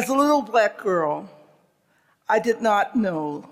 [0.00, 1.28] As a little black girl,
[2.26, 3.46] I did not know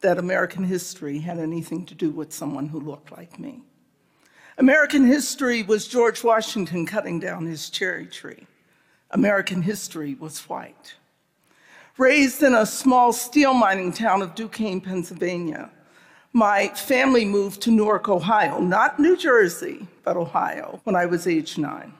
[0.00, 3.62] that American history had anything to do with someone who looked like me.
[4.58, 8.46] American history was George Washington cutting down his cherry tree.
[9.10, 10.94] American history was white.
[11.98, 15.68] Raised in a small steel mining town of Duquesne, Pennsylvania,
[16.32, 21.58] my family moved to Newark, Ohio, not New Jersey, but Ohio, when I was age
[21.58, 21.92] nine.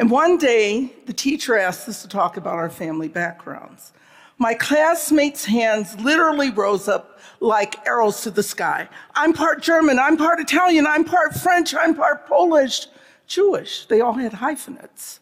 [0.00, 3.92] And one day, the teacher asked us to talk about our family backgrounds.
[4.38, 8.88] My classmates' hands literally rose up like arrows to the sky.
[9.14, 12.86] I'm part German, I'm part Italian, I'm part French, I'm part Polish,
[13.26, 13.84] Jewish.
[13.88, 15.20] They all had hyphenates.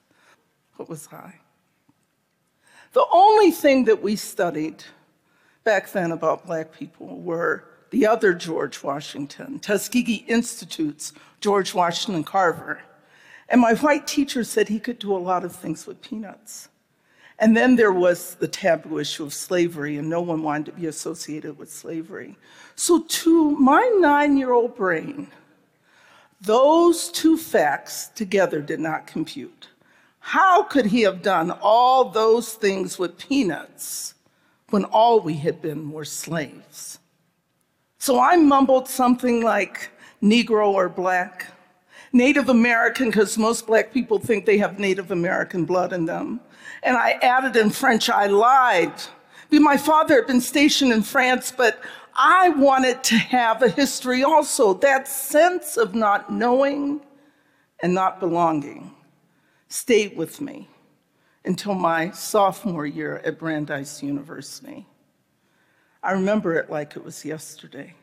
[0.76, 1.34] What was I?
[2.92, 4.84] The only thing that we studied
[5.64, 12.78] back then about black people were the other George Washington, Tuskegee Institute's George Washington Carver.
[13.48, 16.68] And my white teacher said he could do a lot of things with peanuts.
[17.38, 20.86] And then there was the taboo issue of slavery, and no one wanted to be
[20.86, 22.36] associated with slavery.
[22.74, 25.28] So, to my nine year old brain,
[26.40, 29.68] those two facts together did not compute.
[30.20, 34.14] How could he have done all those things with peanuts
[34.70, 36.98] when all we had been were slaves?
[37.98, 39.90] So I mumbled something like
[40.22, 41.46] Negro or black,
[42.12, 46.40] Native American, because most black people think they have Native American blood in them.
[46.82, 48.92] And I added in French, I lied.
[49.50, 51.80] My father had been stationed in France, but
[52.14, 57.00] I wanted to have a history also, that sense of not knowing
[57.80, 58.94] and not belonging
[59.68, 60.68] stayed with me
[61.44, 64.86] until my sophomore year at Brandeis University.
[66.02, 67.94] I remember it like it was yesterday.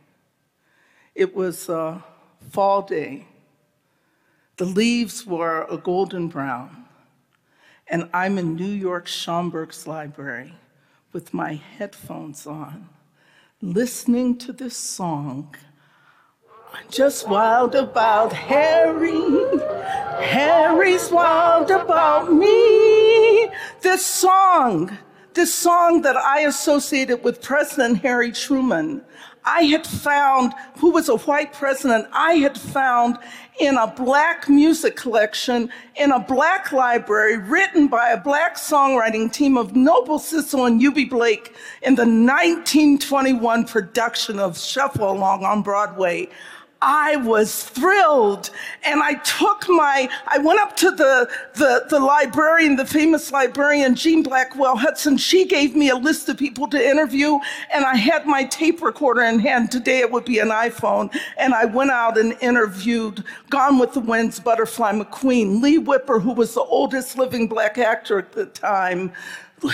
[1.13, 2.03] It was a
[2.51, 3.27] fall day.
[4.57, 6.85] The leaves were a golden brown,
[7.87, 10.53] and I'm in New York Schomburg's library
[11.11, 12.89] with my headphones on,
[13.61, 15.55] listening to this song
[16.75, 19.59] I'm just wild about Harry.
[20.19, 23.49] Harry's wild about me.
[23.79, 24.97] This song,
[25.35, 29.03] this song that I associated with President Harry Truman,
[29.43, 33.19] I had found, who was a white president, I had found
[33.59, 39.57] in a black music collection in a black library written by a black songwriting team
[39.57, 41.53] of Noble Sissle and Eubie Blake
[41.83, 46.27] in the 1921 production of Shuffle Along on Broadway.
[46.85, 48.51] I was thrilled.
[48.83, 53.95] And I took my, I went up to the, the, the librarian, the famous librarian,
[53.95, 55.17] Jean Blackwell Hudson.
[55.17, 57.39] She gave me a list of people to interview,
[57.73, 59.71] and I had my tape recorder in hand.
[59.71, 61.13] Today it would be an iPhone.
[61.37, 66.33] And I went out and interviewed Gone with the Wind's Butterfly McQueen, Leigh Whipper, who
[66.33, 69.11] was the oldest living black actor at the time,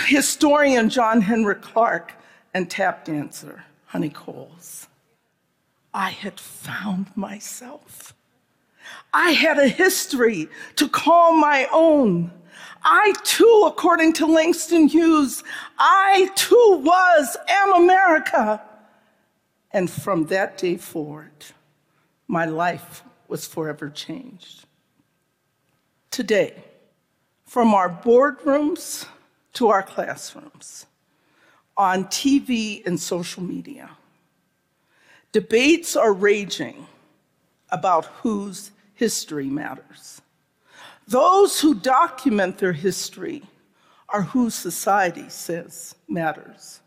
[0.06, 2.14] historian John Henrik Clarke,
[2.54, 4.88] and tap dancer Honey Coles.
[5.94, 8.14] I had found myself.
[9.12, 12.32] I had a history to call my own.
[12.82, 15.44] I too, according to Langston Hughes,
[15.78, 18.60] I too was, am America.
[19.72, 21.46] And from that day forward,
[22.26, 24.66] my life was forever changed.
[26.10, 26.54] Today,
[27.46, 29.06] from our boardrooms
[29.54, 30.86] to our classrooms,
[31.76, 33.90] on TV and social media,
[35.32, 36.86] Debates are raging
[37.70, 40.20] about whose history matters.
[41.08, 43.42] Those who document their history
[44.10, 46.80] are who society says matters.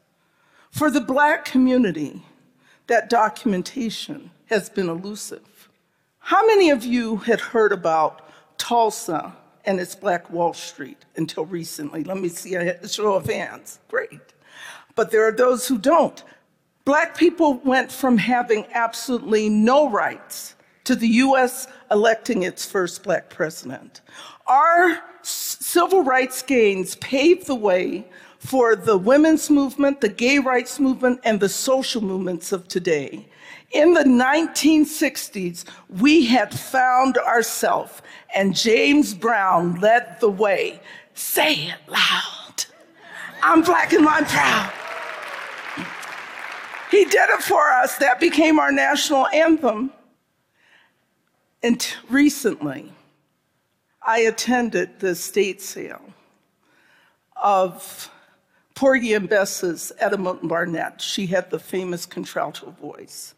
[0.69, 2.23] For the Black community,
[2.85, 5.69] that documentation has been elusive.
[6.19, 8.21] How many of you had heard about
[8.59, 9.35] Tulsa
[9.65, 12.03] and its Black Wall Street until recently?
[12.03, 13.79] Let me see a show of hands.
[13.87, 14.21] Great.
[14.93, 16.23] But there are those who don't.
[16.85, 20.53] Black people went from having absolutely no rights
[20.83, 24.01] to the US electing its first black president.
[24.45, 31.21] Our civil rights gains paved the way for the women's movement, the gay rights movement,
[31.23, 33.27] and the social movements of today.
[33.71, 38.03] In the 1960s, we had found ourselves,
[38.35, 40.79] and James Brown led the way.
[41.15, 42.65] Say it loud.
[43.41, 44.84] I'm black and I'm proud.
[46.91, 47.97] He did it for us.
[47.97, 49.91] That became our national anthem.
[51.63, 52.91] And recently,
[54.01, 56.13] I attended the state sale
[57.35, 58.11] of
[58.75, 61.01] Porgy and Bess's Etta Barnett.
[61.01, 63.33] She had the famous contralto voice.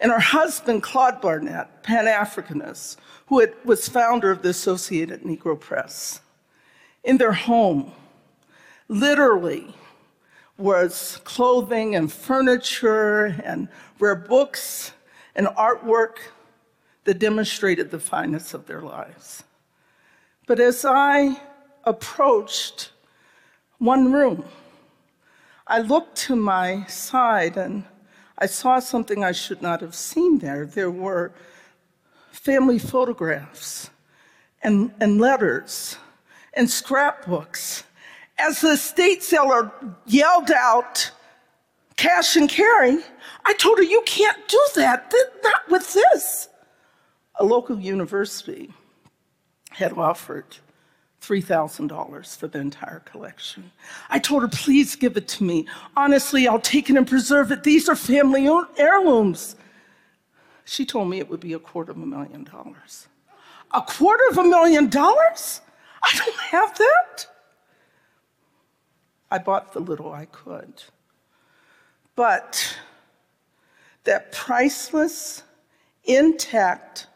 [0.00, 2.96] And her husband, Claude Barnett, Pan Africanist,
[3.26, 6.20] who had, was founder of the Associated Negro Press.
[7.04, 7.92] In their home,
[8.88, 9.74] literally
[10.62, 13.68] was clothing and furniture and
[13.98, 14.92] rare books
[15.34, 16.18] and artwork
[17.04, 19.42] that demonstrated the fineness of their lives.
[20.46, 21.40] But as I
[21.84, 22.92] approached
[23.78, 24.44] one room,
[25.66, 27.84] I looked to my side and
[28.38, 30.64] I saw something I should not have seen there.
[30.66, 31.32] There were
[32.30, 33.90] family photographs
[34.62, 35.96] and, and letters
[36.54, 37.84] and scrapbooks.
[38.42, 39.70] As the estate seller
[40.04, 41.10] yelled out,
[41.96, 42.98] cash and carry,
[43.44, 46.48] I told her, You can't do that, not with this.
[47.36, 48.72] A local university
[49.70, 50.56] had offered
[51.22, 53.70] $3,000 for the entire collection.
[54.10, 55.66] I told her, please give it to me.
[55.96, 57.62] Honestly, I'll take it and preserve it.
[57.62, 59.54] These are family heirlooms.
[60.64, 63.06] She told me it would be a quarter of a million dollars.
[63.70, 65.60] A quarter of a million dollars?
[66.02, 67.26] I don't have that.
[69.32, 70.82] I bought the little I could.
[72.14, 72.76] But
[74.04, 75.42] that priceless,
[76.04, 77.06] intact,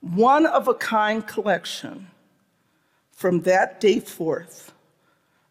[0.00, 2.06] one of a kind collection
[3.12, 4.72] from that day forth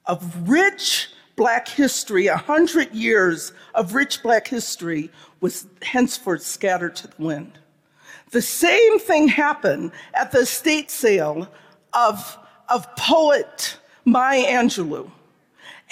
[0.07, 5.11] of rich black history, a hundred years of rich black history
[5.41, 7.59] was henceforth scattered to the wind.
[8.31, 11.47] The same thing happened at the estate sale
[11.93, 12.35] of,
[12.67, 15.11] of poet Maya Angelou.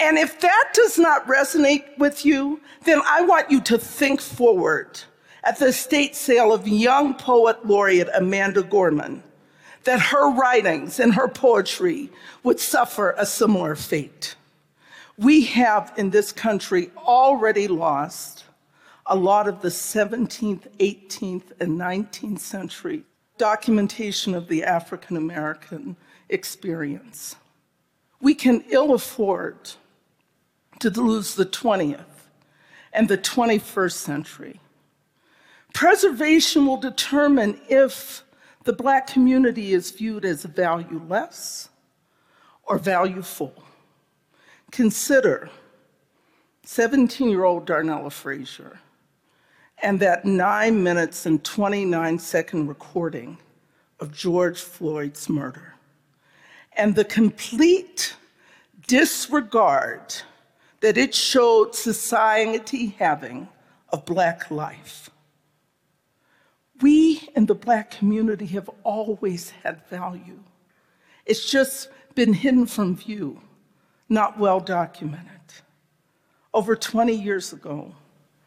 [0.01, 4.99] And if that does not resonate with you, then I want you to think forward
[5.43, 9.21] at the estate sale of young poet laureate Amanda Gorman
[9.83, 12.09] that her writings and her poetry
[12.43, 14.35] would suffer a similar fate.
[15.17, 18.45] We have in this country already lost
[19.05, 23.03] a lot of the 17th, 18th, and 19th century
[23.37, 25.95] documentation of the African American
[26.29, 27.35] experience.
[28.19, 29.71] We can ill afford
[30.81, 32.05] to lose the 20th
[32.93, 34.59] and the 21st century.
[35.73, 38.23] Preservation will determine if
[38.63, 41.69] the black community is viewed as valueless
[42.63, 43.53] or valueful.
[44.71, 45.49] Consider
[46.65, 48.79] 17 year old Darnella Frazier
[49.81, 53.37] and that nine minutes and 29 second recording
[53.99, 55.75] of George Floyd's murder
[56.73, 58.15] and the complete
[58.87, 60.15] disregard
[60.81, 63.47] that it showed society having
[63.89, 65.09] of black life.
[66.81, 70.39] We in the black community have always had value.
[71.25, 73.39] It's just been hidden from view,
[74.09, 75.27] not well documented.
[76.53, 77.93] Over 20 years ago,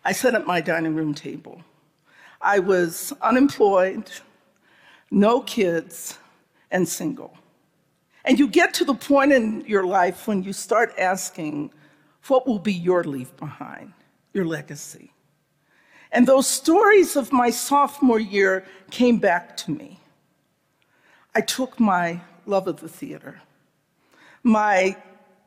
[0.05, 1.63] I sat at my dining room table.
[2.41, 4.11] I was unemployed,
[5.11, 6.19] no kids,
[6.71, 7.39] and single.
[8.25, 11.71] And you get to the point in your life when you start asking,
[12.29, 13.93] what will be your leave behind,
[14.33, 15.13] your legacy?
[16.13, 20.01] And those stories of my sophomore year came back to me.
[21.35, 23.43] I took my love of the theater,
[24.43, 24.97] my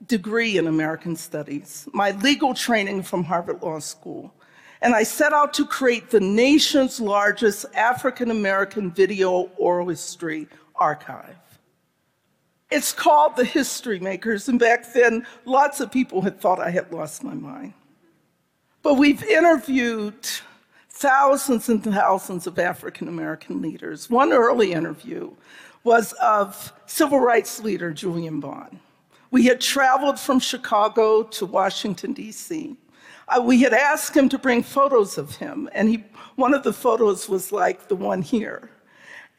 [0.06, 4.34] degree in American Studies, my legal training from Harvard Law School,
[4.82, 11.36] and I set out to create the nation's largest African American video oral history archive.
[12.70, 17.24] It's called The HistoryMakers, and back then, lots of people had thought I had lost
[17.24, 17.74] my mind.
[18.84, 20.28] But we've interviewed
[20.90, 24.10] thousands and thousands of African American leaders.
[24.10, 25.32] One early interview
[25.84, 28.80] was of civil rights leader Julian Bond.
[29.32, 32.76] We had traveled from Chicago to Washington, D.C.
[33.30, 36.04] Uh, we had asked him to bring photos of him, and he,
[36.36, 38.70] one of the photos was like the one here.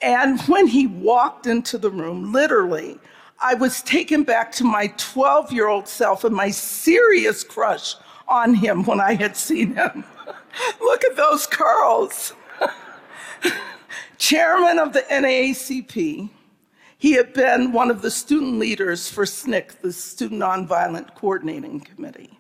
[0.01, 2.99] And when he walked into the room, literally,
[3.41, 7.95] I was taken back to my 12 year old self and my serious crush
[8.27, 10.05] on him when I had seen him.
[10.81, 12.35] Look at those curls.
[14.19, 16.31] Chairman of the NAACP,
[16.99, 22.39] he had been one of the student leaders for SNCC, the Student Nonviolent Coordinating Committee.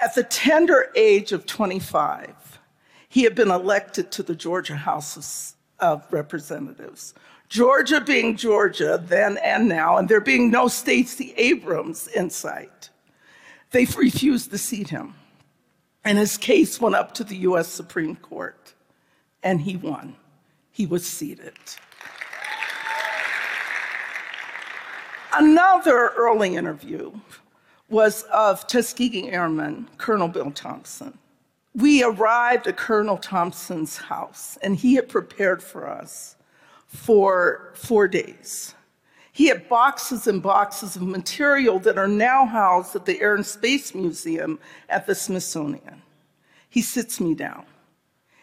[0.00, 2.60] At the tender age of 25,
[3.08, 7.14] he had been elected to the Georgia House of Representatives.
[7.48, 12.90] Georgia being Georgia then and now, and there being no Stacey Abrams in sight.
[13.70, 15.14] They refused to seat him.
[16.04, 18.74] And his case went up to the US Supreme Court,
[19.42, 20.16] and he won.
[20.70, 21.54] He was seated.
[25.34, 27.12] Another early interview
[27.88, 31.18] was of Tuskegee Airman Colonel Bill Thompson.
[31.74, 36.36] We arrived at Colonel Thompson's house, and he had prepared for us
[36.88, 38.74] for four days.
[39.32, 43.46] He had boxes and boxes of material that are now housed at the Air and
[43.46, 46.02] Space Museum at the Smithsonian.
[46.68, 47.64] He sits me down.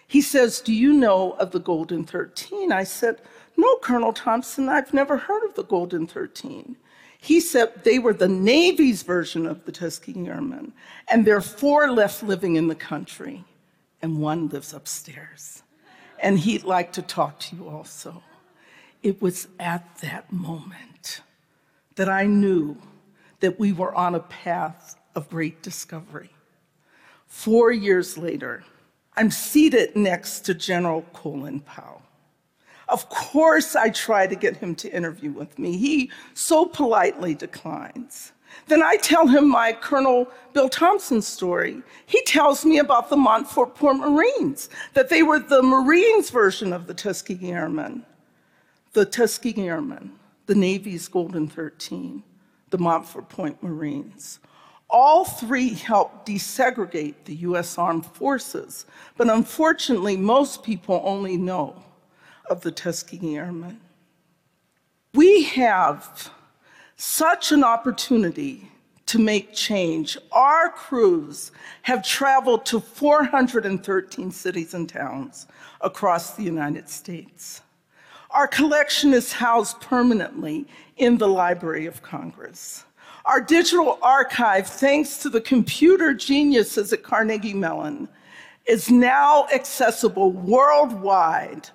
[0.07, 2.71] He says, Do you know of the Golden 13?
[2.71, 3.19] I said,
[3.57, 6.77] No, Colonel Thompson, I've never heard of the Golden 13.
[7.17, 10.73] He said they were the Navy's version of the Tuskegee Airmen,
[11.09, 13.43] and there are four left living in the country,
[14.01, 15.63] and one lives upstairs.
[16.19, 18.21] And he'd like to talk to you also.
[19.05, 21.21] It was at that moment
[21.95, 22.75] that I knew
[23.39, 26.31] that we were on a path of great discovery.
[27.27, 28.63] Four years later,
[29.15, 32.01] I'm seated next to General Colin Powell.
[32.89, 35.77] Of course, I try to get him to interview with me.
[35.77, 38.31] He so politely declines.
[38.65, 41.83] Then I tell him my Colonel Bill Thompson story.
[42.07, 46.87] He tells me about the Montford Point Marines, that they were the Marines version of
[46.87, 48.03] the Tuskegee Airmen
[48.95, 50.13] the Tuskegee Airmen,
[50.45, 52.23] the Navy's Golden 13,
[52.69, 54.39] the Montford Point Marines.
[54.89, 58.85] All three helped desegregate the US Armed Forces,
[59.17, 61.83] but unfortunately, most people only know
[62.49, 63.81] of the Tuskegee Airmen.
[65.13, 66.31] We have
[66.95, 68.71] such an opportunity
[69.07, 70.17] to make change.
[70.31, 75.47] Our crews have traveled to 413 cities and towns
[75.81, 77.61] across the United States.
[78.31, 80.65] Our collection is housed permanently
[80.97, 82.85] in the Library of Congress.
[83.25, 88.07] Our digital archive, thanks to the computer geniuses at Carnegie Mellon,
[88.67, 91.69] is now accessible worldwide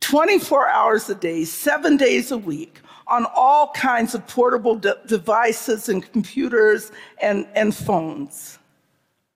[0.00, 5.88] 24 hours a day, seven days a week, on all kinds of portable de devices
[5.88, 8.58] and computers and, and phones.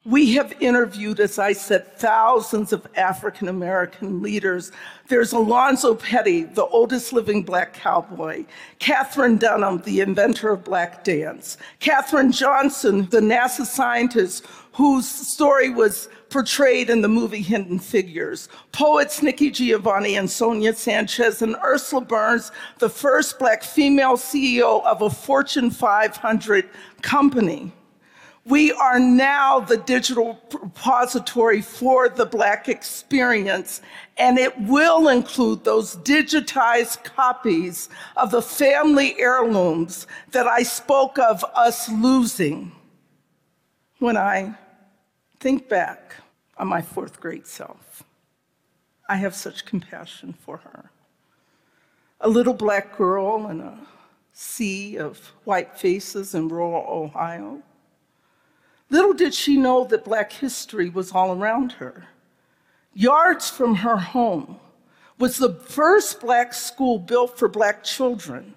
[0.07, 4.73] We have interviewed, as I said, thousands of African American leaders.
[5.09, 8.47] There's Alonzo Pettie, the oldest living black cowboy,
[8.79, 16.09] Katherine Dunham, the inventor of black dance, Katherine Johnson, the NASA scientist whose story was
[16.31, 22.53] portrayed in the movie Hidden Figures, poets Nikki Giovanni and Sonia Sanchez, and Ursula Burns,
[22.79, 26.71] the first black female CEO of a Fortune 500
[27.03, 27.71] company.
[28.47, 33.83] We are now the digital repository for the Black experience,
[34.17, 41.45] and it will include those digitized copies of the family heirlooms that I spoke of
[41.55, 42.73] us losing
[43.99, 44.55] when I
[45.39, 46.15] think back
[46.57, 48.03] on my fourth grade self.
[49.07, 50.91] I have such compassion for her.
[52.23, 53.87] A little black girl in a
[54.33, 57.63] sea of white faces in rural Ohio
[58.91, 62.09] Little did she know that Black history was all around her.
[62.93, 64.59] Yards from her home
[65.19, 68.55] was the first Black school built for Black children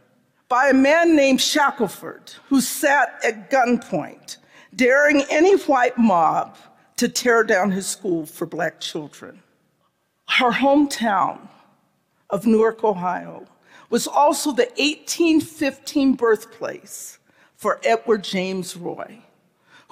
[0.50, 4.38] by a man named Shackelford, who sat at gunpoint,
[4.76, 6.58] daring any white mob
[6.98, 9.42] to tear down his school for Black children.
[10.28, 11.48] Her hometown
[12.30, 13.46] of Newark, Ohio,
[13.90, 17.20] was also the 1815 birthplace
[17.56, 19.23] for Edward James Roye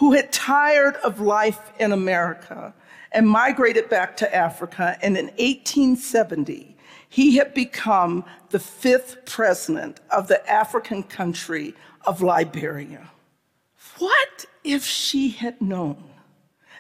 [0.02, 2.74] who had tired of life in America
[3.12, 4.98] and migrated back to Africa.
[5.04, 6.76] And in 1870,
[7.08, 13.12] he had become the fifth president of the African country of Liberia.
[14.00, 16.04] What if she had known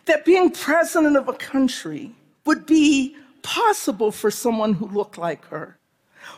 [0.06, 2.16] that being president of a country
[2.48, 5.78] would be possible for someone who looked like her?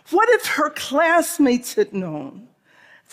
[0.10, 2.50] What if her classmates had known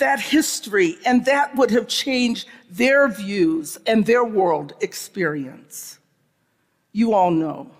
[0.00, 5.98] that history, and that would have changed their views and their world experience.
[6.92, 7.70] You all know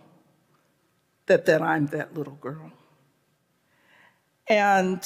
[1.27, 2.73] that, that I'm that little girl.
[4.47, 5.00] And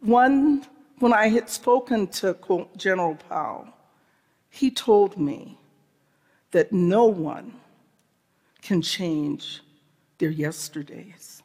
[0.00, 0.64] one,
[0.98, 2.36] when I had spoken to
[2.76, 3.68] General Powell,
[4.50, 5.58] he told me
[6.52, 7.54] that no one
[8.62, 9.62] can change
[10.18, 11.42] their yesterdays,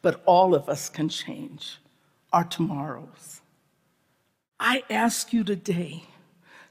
[0.00, 1.78] but all of us can change
[2.32, 3.35] our tomorrows.
[4.68, 6.02] I ask you today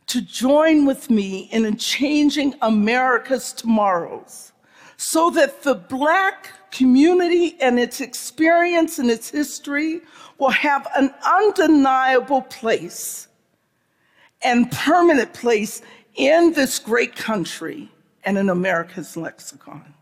[0.07, 4.51] to join with me in changing America's tomorrows
[4.97, 10.01] so that the Black community and its experience and its history
[10.39, 13.29] will have an undeniable place
[14.41, 15.81] and permanent place
[16.15, 17.89] in this great country
[18.25, 19.93] and in America's lexicon.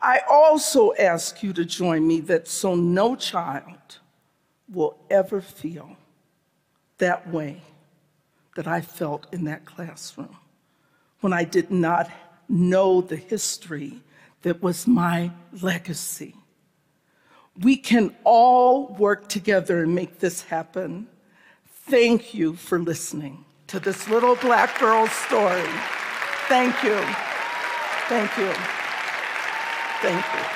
[0.00, 4.00] I also ask you to join me that so no child
[4.68, 5.96] will ever feel
[6.98, 7.62] that way
[8.56, 10.36] that I felt in that classroom
[11.20, 12.10] when I did not
[12.48, 14.00] know the history
[14.42, 16.34] that was my legacy.
[17.58, 21.08] We can all work together and make this happen.
[21.66, 25.64] Thank you for listening to this little black girl's story.
[26.48, 27.00] Thank you.
[28.08, 28.52] Thank you.
[30.02, 30.55] Thank you.